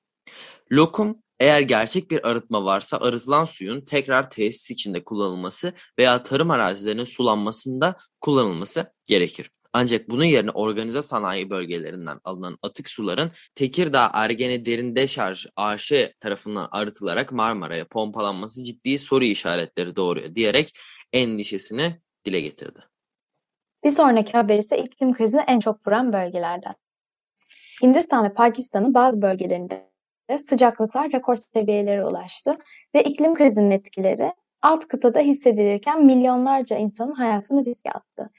Lokum 0.72 1.23
eğer 1.40 1.62
gerçek 1.62 2.12
bir 2.12 2.28
arıtma 2.30 2.66
varsa 2.66 2.98
arıtılan 2.98 3.46
suyun 3.46 3.82
tekrar 3.82 4.30
tesis 4.30 4.72
içinde 4.72 5.04
kullanılması 5.04 5.74
veya 6.00 6.24
tarım 6.24 6.52
arazilerinin 6.52 7.06
sulanmasında 7.06 7.96
kullanılması 8.22 8.94
gerekir. 9.06 9.52
Ancak 9.74 10.10
bunun 10.10 10.24
yerine 10.24 10.52
organize 10.52 11.02
sanayi 11.02 11.50
bölgelerinden 11.50 12.20
alınan 12.24 12.58
atık 12.62 12.90
suların 12.90 13.32
Tekirdağ 13.56 14.12
Ergene 14.14 14.66
Derin 14.66 14.96
Deşarj 14.96 15.48
AŞ 15.56 15.92
tarafından 16.20 16.68
arıtılarak 16.72 17.32
Marmara'ya 17.32 17.88
pompalanması 17.88 18.64
ciddi 18.64 19.00
soru 19.00 19.24
işaretleri 19.24 19.96
doğuruyor 19.96 20.36
diyerek 20.36 20.78
endişesini 21.14 22.02
dile 22.26 22.42
getirdi. 22.42 22.80
Bir 23.84 23.92
sonraki 23.92 24.32
haber 24.32 24.58
ise 24.58 24.78
iklim 24.78 25.14
krizini 25.14 25.42
en 25.48 25.60
çok 25.60 25.88
vuran 25.88 26.14
bölgelerden. 26.14 26.76
Hindistan 27.84 28.26
ve 28.26 28.34
Pakistan'ın 28.34 28.94
bazı 28.94 29.22
bölgelerinde 29.22 29.93
sıcaklıklar 30.38 31.12
rekor 31.12 31.36
seviyelere 31.36 32.06
ulaştı 32.06 32.58
ve 32.96 33.04
iklim 33.04 33.36
krizinin 33.36 33.72
etkileri 33.72 34.34
alt 34.62 34.88
kıtada 34.88 35.20
hissedilirken 35.20 36.06
milyonlarca 36.06 36.78
insanın 36.78 37.14
hayatını 37.14 37.66
riske 37.66 37.92
attı. 37.92 38.30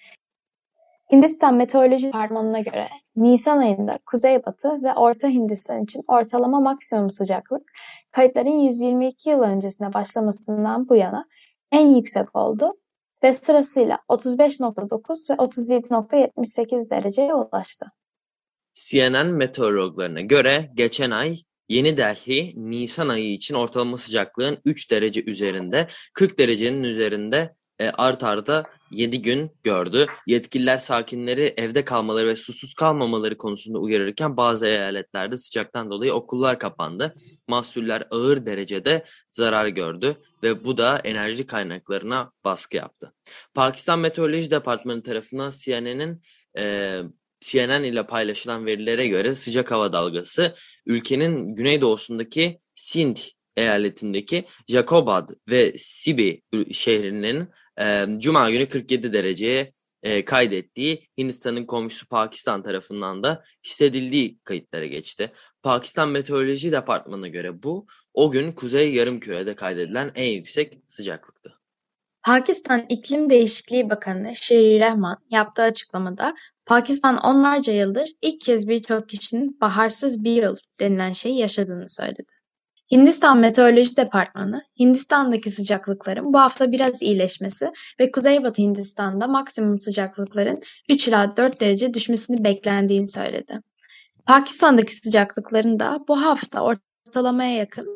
Hindistan 1.13 1.55
Meteoroloji 1.55 2.07
Departmanı'na 2.07 2.61
göre 2.61 2.89
Nisan 3.17 3.59
ayında 3.59 3.99
Kuzeybatı 4.07 4.83
ve 4.83 4.95
Orta 4.95 5.29
Hindistan 5.29 5.85
için 5.85 6.03
ortalama 6.09 6.61
maksimum 6.61 7.11
sıcaklık 7.11 7.73
kayıtların 8.11 8.59
122 8.59 9.31
yıl 9.31 9.43
öncesine 9.43 9.93
başlamasından 9.93 10.89
bu 10.89 10.97
yana 10.97 11.29
en 11.73 11.87
yüksek 11.87 12.37
oldu 12.37 12.79
ve 13.23 13.33
sırasıyla 13.33 13.99
35.9 14.09 15.31
ve 15.31 15.35
37.78 15.35 16.91
dereceye 16.91 17.35
ulaştı. 17.35 17.87
CNN 18.75 19.27
meteorologlarına 19.27 20.21
göre 20.21 20.71
geçen 20.75 21.11
ay 21.11 21.37
Yeni 21.69 21.97
Delhi 21.97 22.53
Nisan 22.57 23.09
ayı 23.09 23.33
için 23.33 23.55
ortalama 23.55 23.99
sıcaklığın 23.99 24.59
3 24.65 24.91
derece 24.91 25.25
üzerinde 25.25 25.89
40 26.15 26.39
derecenin 26.39 26.85
üzerinde 26.85 27.55
e, 27.79 27.89
art 27.89 28.23
arda 28.23 28.65
7 28.91 29.23
gün 29.23 29.51
gördü. 29.63 30.07
Yetkililer 30.27 30.79
sakinleri 30.79 31.55
evde 31.57 31.85
kalmaları 31.85 32.27
ve 32.27 32.37
susuz 32.37 32.75
kalmamaları 32.75 33.39
konusunda 33.39 33.79
uyarırken 33.79 34.37
bazı 34.37 34.67
eyaletlerde 34.67 35.37
sıcaktan 35.37 35.91
dolayı 35.91 36.15
okullar 36.15 36.59
kapandı. 36.59 37.13
Mahsuller 37.49 38.03
ağır 38.11 38.47
derecede 38.47 39.05
zarar 39.31 39.67
gördü 39.67 40.17
ve 40.43 40.65
bu 40.65 40.79
da 40.79 40.99
enerji 40.99 41.47
kaynaklarına 41.47 42.33
baskı 42.45 42.77
yaptı. 42.77 43.13
Pakistan 43.55 43.99
Meteoroloji 43.99 44.51
Departmanı 44.51 45.03
tarafından 45.03 45.51
CNN'in 45.51 46.23
e, 46.59 47.01
CNN 47.51 47.85
ile 47.85 48.07
paylaşılan 48.07 48.67
verilere 48.67 49.09
göre 49.09 49.35
sıcak 49.35 49.71
hava 49.71 49.93
dalgası 49.93 50.55
ülkenin 50.87 51.55
güneydoğusundaki 51.55 52.59
Sindh 52.75 53.21
eyaletindeki 53.57 54.45
Jacobad 54.69 55.29
ve 55.51 55.73
Sibi 55.79 56.43
şehrinin 56.73 57.49
e, 57.81 58.07
Cuma 58.19 58.51
günü 58.51 58.69
47 58.69 59.13
dereceye 59.13 59.73
e, 60.03 60.25
kaydettiği 60.25 61.09
Hindistan'ın 61.19 61.65
komşusu 61.65 62.09
Pakistan 62.09 62.63
tarafından 62.63 63.23
da 63.23 63.43
hissedildiği 63.65 64.39
kayıtlara 64.45 64.87
geçti. 64.87 65.33
Pakistan 65.63 66.09
Meteoroloji 66.09 66.73
Departmanı'na 66.73 67.29
göre 67.29 67.63
bu 67.63 67.87
o 68.15 68.31
gün 68.31 68.53
Kuzey 68.53 68.95
Yarımküre'de 68.95 69.55
kaydedilen 69.55 70.13
en 70.15 70.31
yüksek 70.33 70.79
sıcaklıktı. 70.89 71.54
Pakistan 72.25 72.83
İklim 72.89 73.31
Değişikliği 73.31 73.91
Bakanı 73.91 74.37
Sherry 74.37 74.81
Rehman 74.81 75.17
yaptığı 75.31 75.63
açıklamada 75.63 76.35
Pakistan 76.67 77.17
onlarca 77.17 77.73
yıldır 77.73 78.09
ilk 78.23 78.41
kez 78.41 78.69
birçok 78.69 79.09
kişinin 79.09 79.61
baharsız 79.61 80.25
bir 80.25 80.43
yıl 80.43 80.57
denilen 80.81 81.13
şeyi 81.13 81.39
yaşadığını 81.39 81.91
söyledi. 81.91 82.25
Hindistan 82.93 83.39
Meteoroloji 83.39 83.97
Departmanı, 83.97 84.63
Hindistan'daki 84.81 85.51
sıcaklıkların 85.51 86.33
bu 86.33 86.39
hafta 86.39 86.73
biraz 86.73 87.03
iyileşmesi 87.03 87.71
ve 88.01 88.11
Kuzeybatı 88.11 88.63
Hindistan'da 88.63 89.29
maksimum 89.29 89.81
sıcaklıkların 89.81 90.61
3 90.89 91.09
ila 91.09 91.37
4 91.37 91.61
derece 91.61 91.95
düşmesini 91.95 92.45
beklendiğini 92.45 93.09
söyledi. 93.09 93.61
Pakistan'daki 94.27 94.95
sıcaklıkların 94.95 95.81
da 95.81 95.99
bu 96.09 96.23
hafta 96.23 96.61
ortalamaya 96.61 97.57
yakın 97.57 97.87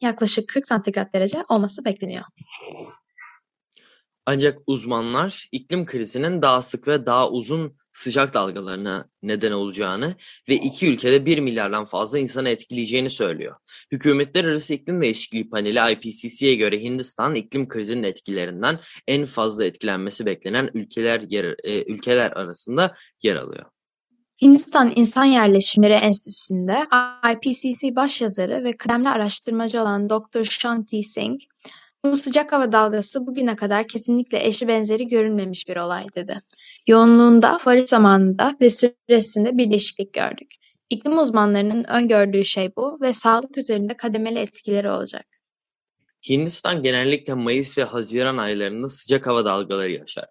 yaklaşık 0.00 0.48
40 0.48 0.66
santigrat 0.66 1.14
derece 1.14 1.42
olması 1.48 1.84
bekleniyor. 1.84 2.24
Ancak 4.30 4.58
uzmanlar 4.66 5.48
iklim 5.52 5.86
krizinin 5.86 6.42
daha 6.42 6.62
sık 6.62 6.88
ve 6.88 7.06
daha 7.06 7.30
uzun 7.30 7.76
sıcak 7.92 8.34
dalgalarına 8.34 9.08
neden 9.22 9.52
olacağını 9.52 10.16
ve 10.48 10.54
iki 10.54 10.86
ülkede 10.86 11.26
1 11.26 11.38
milyardan 11.38 11.84
fazla 11.84 12.18
insanı 12.18 12.48
etkileyeceğini 12.48 13.10
söylüyor. 13.10 13.56
Hükümetler 13.92 14.44
Arası 14.44 14.74
İklim 14.74 15.00
Değişikliği 15.00 15.50
Paneli 15.50 15.92
IPCC'ye 15.92 16.54
göre 16.54 16.82
Hindistan 16.82 17.34
iklim 17.34 17.68
krizinin 17.68 18.02
etkilerinden 18.02 18.78
en 19.06 19.26
fazla 19.26 19.64
etkilenmesi 19.64 20.26
beklenen 20.26 20.70
ülkeler 20.74 21.20
yer, 21.28 21.56
e, 21.64 21.92
ülkeler 21.92 22.30
arasında 22.30 22.94
yer 23.22 23.36
alıyor. 23.36 23.64
Hindistan 24.42 24.92
İnsan 24.96 25.24
Yerleşimleri 25.24 25.92
Enstitüsü'nde 25.92 26.86
IPCC 27.32 27.96
başyazarı 27.96 28.64
ve 28.64 28.72
kıdemli 28.72 29.08
araştırmacı 29.08 29.80
olan 29.80 30.10
Dr. 30.10 30.44
Shanti 30.44 31.02
Singh, 31.02 31.40
bu 32.04 32.16
sıcak 32.16 32.52
hava 32.52 32.72
dalgası 32.72 33.26
bugüne 33.26 33.56
kadar 33.56 33.88
kesinlikle 33.88 34.46
eşi 34.46 34.68
benzeri 34.68 35.08
görülmemiş 35.08 35.68
bir 35.68 35.76
olay 35.76 36.06
dedi. 36.14 36.42
Yoğunluğunda, 36.86 37.58
varış 37.66 37.90
zamanında 37.90 38.56
ve 38.60 38.70
süresinde 38.70 39.58
bir 39.58 39.70
değişiklik 39.70 40.12
gördük. 40.12 40.54
İklim 40.90 41.18
uzmanlarının 41.18 41.84
öngördüğü 41.84 42.44
şey 42.44 42.76
bu 42.76 42.98
ve 43.00 43.14
sağlık 43.14 43.58
üzerinde 43.58 43.94
kademeli 43.94 44.38
etkileri 44.38 44.90
olacak. 44.90 45.26
Hindistan 46.28 46.82
genellikle 46.82 47.34
Mayıs 47.34 47.78
ve 47.78 47.84
Haziran 47.84 48.36
aylarında 48.36 48.88
sıcak 48.88 49.26
hava 49.26 49.44
dalgaları 49.44 49.90
yaşar. 49.90 50.26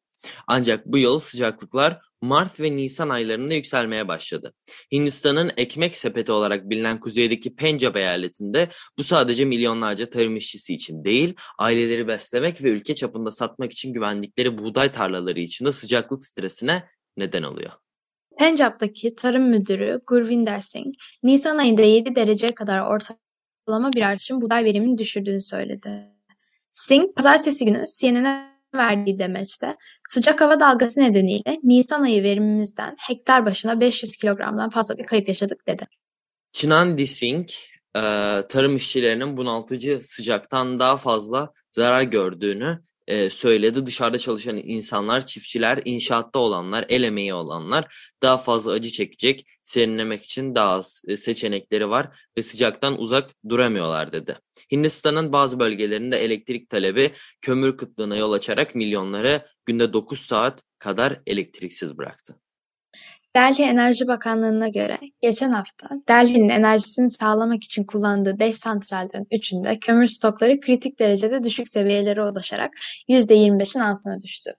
Ancak 0.48 0.86
bu 0.86 0.98
yıl 0.98 1.20
sıcaklıklar 1.20 2.00
Mart 2.22 2.60
ve 2.60 2.76
Nisan 2.76 3.10
aylarında 3.10 3.54
yükselmeye 3.54 4.08
başladı. 4.08 4.54
Hindistan'ın 4.92 5.52
ekmek 5.58 5.98
sepeti 5.98 6.32
olarak 6.32 6.70
bilinen 6.70 7.00
kuzeydeki 7.00 7.56
Pencap 7.56 7.98
eyaletinde 7.98 8.70
bu 8.98 9.04
sadece 9.04 9.46
milyonlarca 9.46 10.10
tarım 10.10 10.36
işçisi 10.36 10.74
için 10.74 11.04
değil, 11.04 11.36
aileleri 11.58 12.08
beslemek 12.08 12.64
ve 12.64 12.70
ülke 12.70 12.96
çapında 12.96 13.32
satmak 13.32 13.72
için 13.72 13.94
güvendikleri 13.94 14.58
buğday 14.58 14.92
tarlaları 14.92 15.40
için 15.40 15.66
de 15.66 15.72
sıcaklık 15.72 16.26
stresine 16.26 16.84
neden 17.18 17.44
oluyor. 17.44 17.72
Pencap'taki 18.40 19.16
tarım 19.16 19.50
müdürü 19.50 20.02
Gurvinder 20.08 20.62
Singh, 20.62 20.96
Nisan 21.24 21.58
ayında 21.58 21.82
7 21.82 22.16
dereceye 22.16 22.54
kadar 22.54 22.80
ortalama 22.80 23.94
bir 23.94 24.02
artışın 24.02 24.42
buğday 24.42 24.64
verimini 24.64 24.98
düşürdüğünü 24.98 25.42
söyledi. 25.42 25.90
Singh, 26.72 27.16
pazartesi 27.16 27.66
günü 27.66 27.84
CNN'e 28.00 28.57
verdiği 28.76 29.20
demeçte 29.20 29.76
sıcak 30.06 30.42
hava 30.42 30.60
dalgası 30.60 31.02
nedeniyle 31.02 31.58
Nisan 31.64 32.04
ayı 32.04 32.24
verimimizden 32.24 32.96
hektar 33.08 33.46
başına 33.46 33.82
500 33.82 34.16
kilogramdan 34.16 34.70
fazla 34.70 34.98
bir 34.98 35.04
kayıp 35.04 35.28
yaşadık 35.28 35.68
dedi. 35.68 35.84
Chinandi 36.54 37.08
Singh, 37.08 37.52
e, 37.96 38.02
tarım 38.50 38.76
işçilerinin 38.76 39.38
bunaltıcı 39.38 40.00
sıcaktan 40.02 40.80
daha 40.80 40.98
fazla 40.98 41.52
zarar 41.72 42.02
gördüğünü 42.02 42.80
e, 43.08 43.30
söyledi. 43.30 43.86
Dışarıda 43.86 44.20
çalışan 44.20 44.58
insanlar, 44.58 45.26
çiftçiler, 45.26 45.82
inşaatta 45.86 46.40
olanlar, 46.40 46.86
el 46.90 47.04
emeği 47.04 47.34
olanlar 47.34 48.14
daha 48.22 48.38
fazla 48.38 48.72
acı 48.72 48.90
çekecek, 48.90 49.48
serinlemek 49.64 50.24
için 50.24 50.56
daha 50.56 50.70
az 50.70 51.02
e, 51.08 51.18
seçenekleri 51.18 51.90
var 51.90 52.20
ve 52.38 52.44
sıcaktan 52.44 53.02
uzak 53.02 53.30
duramıyorlar 53.50 54.12
dedi. 54.12 54.40
Hindistan'ın 54.72 55.32
bazı 55.34 55.60
bölgelerinde 55.60 56.18
elektrik 56.18 56.70
talebi 56.70 57.12
kömür 57.42 57.78
kıtlığına 57.78 58.16
yol 58.16 58.32
açarak 58.32 58.76
milyonları 58.76 59.46
günde 59.66 59.94
9 59.94 60.20
saat 60.20 60.64
kadar 60.80 61.22
elektriksiz 61.26 61.98
bıraktı. 61.98 62.36
Delhi 63.38 63.64
Enerji 63.64 64.08
Bakanlığı'na 64.08 64.68
göre 64.68 65.00
geçen 65.22 65.52
hafta 65.52 65.90
Delhi'nin 66.10 66.50
enerjisini 66.50 67.10
sağlamak 67.10 67.64
için 67.64 67.84
kullandığı 67.84 68.40
5 68.40 68.56
santralden 68.56 69.24
3'ünde 69.32 69.80
kömür 69.80 70.08
stokları 70.08 70.60
kritik 70.60 71.00
derecede 71.00 71.44
düşük 71.44 71.68
seviyelere 71.68 72.24
ulaşarak 72.24 72.74
%25'in 73.10 73.82
altına 73.82 74.22
düştü. 74.22 74.54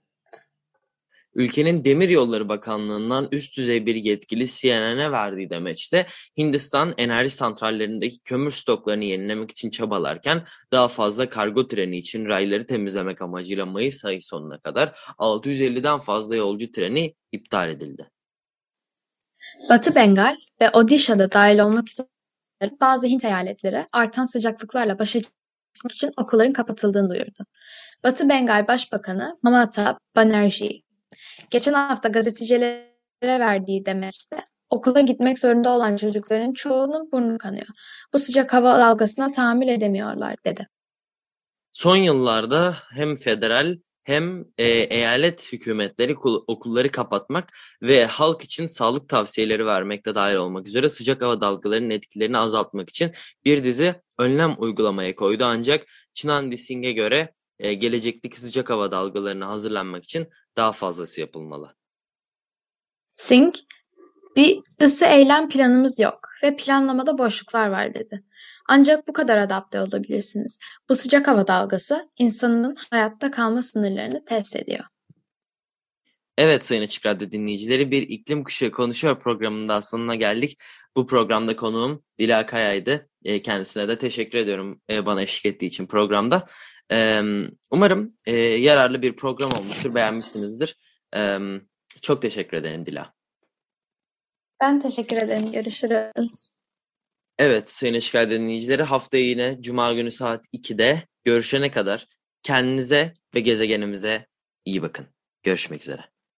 Ülkenin 1.34 1.84
Demir 1.84 2.08
Yolları 2.08 2.48
Bakanlığı'ndan 2.48 3.28
üst 3.32 3.56
düzey 3.56 3.86
bir 3.86 3.94
yetkili 3.94 4.46
CNN'e 4.46 5.12
verdiği 5.12 5.50
demeçte 5.50 6.06
Hindistan 6.38 6.94
enerji 6.98 7.30
santrallerindeki 7.30 8.18
kömür 8.18 8.50
stoklarını 8.50 9.04
yenilemek 9.04 9.50
için 9.50 9.70
çabalarken 9.70 10.44
daha 10.72 10.88
fazla 10.88 11.28
kargo 11.28 11.68
treni 11.68 11.98
için 11.98 12.26
rayları 12.26 12.66
temizlemek 12.66 13.22
amacıyla 13.22 13.66
Mayıs 13.66 14.04
ayı 14.04 14.22
sonuna 14.22 14.58
kadar 14.58 14.98
650'den 15.18 15.98
fazla 15.98 16.36
yolcu 16.36 16.70
treni 16.70 17.14
iptal 17.32 17.70
edildi. 17.70 18.10
Batı 19.70 19.94
Bengal 19.94 20.36
ve 20.60 20.70
Odisha'da 20.70 21.32
dahil 21.32 21.58
olmak 21.58 21.90
üzere 21.90 22.08
bazı 22.80 23.06
Hint 23.06 23.24
eyaletleri 23.24 23.86
artan 23.92 24.24
sıcaklıklarla 24.24 24.98
başa 24.98 25.20
çıkmak 25.20 25.92
için 25.92 26.10
okulların 26.16 26.52
kapatıldığını 26.52 27.10
duyurdu. 27.10 27.44
Batı 28.04 28.28
Bengal 28.28 28.68
Başbakanı 28.68 29.36
Mamata 29.42 29.98
Banerjee, 30.16 30.80
geçen 31.50 31.72
hafta 31.72 32.08
gazetecilere 32.08 32.88
verdiği 33.22 33.86
demeçte 33.86 34.36
okula 34.70 35.00
gitmek 35.00 35.38
zorunda 35.38 35.70
olan 35.70 35.96
çocukların 35.96 36.52
çoğunun 36.52 37.12
burnu 37.12 37.38
kanıyor. 37.38 37.66
Bu 38.12 38.18
sıcak 38.18 38.52
hava 38.52 38.78
dalgasına 38.78 39.30
tahammül 39.30 39.68
edemiyorlar 39.68 40.36
dedi. 40.44 40.68
Son 41.72 41.96
yıllarda 41.96 42.76
hem 42.90 43.16
federal 43.16 43.76
hem 44.08 44.44
e, 44.58 44.66
eyalet 44.68 45.52
hükümetleri 45.52 46.16
okulları 46.46 46.90
kapatmak 46.90 47.52
ve 47.82 48.06
halk 48.06 48.42
için 48.42 48.66
sağlık 48.66 49.08
tavsiyeleri 49.08 49.66
vermekte 49.66 50.14
dahil 50.14 50.36
olmak 50.36 50.68
üzere 50.68 50.88
sıcak 50.88 51.22
hava 51.22 51.40
dalgalarının 51.40 51.90
etkilerini 51.90 52.38
azaltmak 52.38 52.90
için 52.90 53.12
bir 53.44 53.64
dizi 53.64 53.94
önlem 54.18 54.54
uygulamaya 54.58 55.14
koydu. 55.14 55.44
Ancak 55.44 55.86
Çinandi 56.14 56.58
Singh'e 56.58 56.92
göre 56.92 57.34
e, 57.58 57.74
gelecekteki 57.74 58.40
sıcak 58.40 58.70
hava 58.70 58.90
dalgalarına 58.90 59.48
hazırlanmak 59.48 60.04
için 60.04 60.28
daha 60.56 60.72
fazlası 60.72 61.20
yapılmalı. 61.20 61.76
Singh, 63.12 63.56
Bir 64.36 64.60
ısı 64.82 65.04
eylem 65.04 65.48
planımız 65.48 66.00
yok 66.00 66.28
ve 66.42 66.56
planlamada 66.56 67.18
boşluklar 67.18 67.68
var 67.68 67.94
dedi. 67.94 68.24
Ancak 68.68 69.08
bu 69.08 69.12
kadar 69.12 69.38
adapte 69.38 69.80
olabilirsiniz. 69.80 70.58
Bu 70.88 70.94
sıcak 70.94 71.28
hava 71.28 71.46
dalgası 71.46 72.08
insanın 72.18 72.76
hayatta 72.90 73.30
kalma 73.30 73.62
sınırlarını 73.62 74.24
test 74.24 74.56
ediyor. 74.56 74.84
Evet 76.38 76.66
Sayın 76.66 76.82
Açık 76.82 77.06
Radyo 77.06 77.30
dinleyicileri 77.30 77.90
bir 77.90 78.02
iklim 78.02 78.44
kuşağı 78.44 78.70
konuşuyor 78.70 79.20
programında 79.20 79.82
sonuna 79.82 80.14
geldik. 80.14 80.58
Bu 80.96 81.06
programda 81.06 81.56
konuğum 81.56 82.02
Dila 82.18 82.46
Kaya'ydı. 82.46 83.08
E, 83.24 83.42
kendisine 83.42 83.88
de 83.88 83.98
teşekkür 83.98 84.38
ediyorum 84.38 84.80
e, 84.90 85.06
bana 85.06 85.22
eşlik 85.22 85.46
ettiği 85.46 85.66
için 85.66 85.86
programda. 85.86 86.46
Umarım 87.70 88.14
e, 88.26 88.36
yararlı 88.36 89.02
bir 89.02 89.16
program 89.16 89.52
olmuştur, 89.52 89.94
beğenmişsinizdir. 89.94 90.76
Çok 92.02 92.22
teşekkür 92.22 92.56
ederim 92.56 92.86
Dila. 92.86 93.17
Ben 94.60 94.80
teşekkür 94.80 95.16
ederim. 95.16 95.52
Görüşürüz. 95.52 96.54
Evet 97.38 97.70
Sayın 97.70 97.94
Radyo 97.94 98.30
dinleyicileri 98.30 98.82
haftaya 98.82 99.24
yine 99.24 99.56
Cuma 99.60 99.92
günü 99.92 100.10
saat 100.10 100.44
2'de 100.52 101.06
görüşene 101.24 101.70
kadar 101.70 102.06
kendinize 102.42 103.14
ve 103.34 103.40
gezegenimize 103.40 104.26
iyi 104.64 104.82
bakın. 104.82 105.06
Görüşmek 105.42 105.82
üzere. 105.82 106.04